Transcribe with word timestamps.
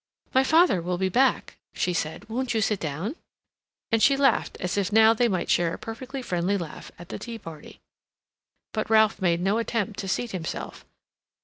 "My 0.33 0.43
father 0.43 0.81
will 0.81 0.97
be 0.97 1.09
back," 1.09 1.57
she 1.75 1.93
said. 1.93 2.27
"Won't 2.27 2.55
you 2.55 2.61
sit 2.61 2.79
down?" 2.79 3.15
and 3.91 4.01
she 4.01 4.17
laughed, 4.17 4.57
as 4.59 4.75
if 4.75 4.91
now 4.91 5.13
they 5.13 5.27
might 5.27 5.47
share 5.47 5.75
a 5.75 5.77
perfectly 5.77 6.23
friendly 6.23 6.57
laugh 6.57 6.91
at 6.97 7.09
the 7.09 7.19
tea 7.19 7.37
party. 7.37 7.81
But 8.73 8.89
Ralph 8.89 9.21
made 9.21 9.41
no 9.41 9.59
attempt 9.59 9.99
to 9.99 10.07
seat 10.07 10.31
himself. 10.31 10.85